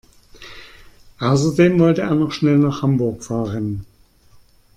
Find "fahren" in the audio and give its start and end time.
3.23-3.85